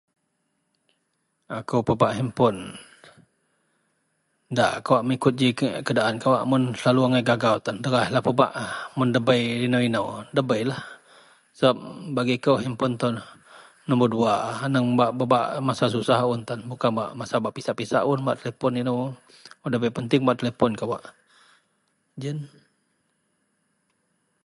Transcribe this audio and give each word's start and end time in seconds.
Akou 1.57 1.81
pebak 1.87 2.15
henpon 2.17 2.55
nda 4.53 4.67
kawak, 4.85 5.03
mengikut 5.05 5.33
ji 5.39 5.47
keadaan 5.85 6.15
kawak. 6.23 6.43
Mun 6.49 6.63
selalu 6.79 7.01
angai 7.05 7.23
gagau 7.29 7.55
tan, 7.65 7.75
deraihlah 7.83 8.21
pebak 8.27 8.51
a. 8.63 8.67
Mun 8.97 9.07
ndabei 9.09 9.41
inou-inou, 9.67 10.07
ndabeilah 10.31 10.81
sebab 11.57 11.77
bagi 12.17 12.35
kou 12.45 12.57
henpon 12.63 12.91
itou 12.97 13.09
bagi 13.13 13.19
koulah 13.21 13.27
nombor 13.87 14.07
duwa 14.13 14.33
saji 14.61 14.79
bak-bak 14.99 15.45
masa 15.67 15.85
susah 15.95 16.19
un. 16.33 16.41
Bukan 16.69 16.91
masa 17.19 17.35
pisak-pisak 17.57 18.03
un 18.11 18.19
henpon 18.45 18.73
wak 19.01 19.67
ndabei 19.69 19.95
penting 19.97 20.21
telepon 20.39 20.71
kawak. 20.81 21.01
Jiyen. 22.19 22.37